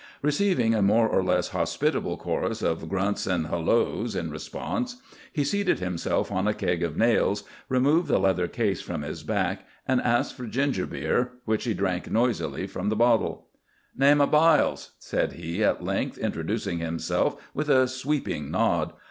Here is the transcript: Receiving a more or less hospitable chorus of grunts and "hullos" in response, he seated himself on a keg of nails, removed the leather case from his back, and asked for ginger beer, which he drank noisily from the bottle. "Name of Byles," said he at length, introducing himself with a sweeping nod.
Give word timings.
Receiving 0.23 0.73
a 0.73 0.81
more 0.81 1.07
or 1.07 1.21
less 1.23 1.49
hospitable 1.49 2.17
chorus 2.17 2.63
of 2.63 2.89
grunts 2.89 3.27
and 3.27 3.45
"hullos" 3.49 4.15
in 4.15 4.31
response, 4.31 4.99
he 5.31 5.43
seated 5.43 5.77
himself 5.77 6.31
on 6.31 6.47
a 6.47 6.55
keg 6.55 6.81
of 6.81 6.97
nails, 6.97 7.43
removed 7.69 8.07
the 8.07 8.17
leather 8.17 8.47
case 8.47 8.81
from 8.81 9.03
his 9.03 9.21
back, 9.21 9.63
and 9.87 10.01
asked 10.01 10.35
for 10.35 10.47
ginger 10.47 10.87
beer, 10.87 11.33
which 11.45 11.65
he 11.65 11.75
drank 11.75 12.09
noisily 12.09 12.65
from 12.65 12.89
the 12.89 12.95
bottle. 12.95 13.49
"Name 13.95 14.21
of 14.21 14.31
Byles," 14.31 14.93
said 14.97 15.33
he 15.33 15.63
at 15.63 15.83
length, 15.83 16.17
introducing 16.17 16.79
himself 16.79 17.39
with 17.53 17.69
a 17.69 17.87
sweeping 17.87 18.49
nod. 18.49 18.93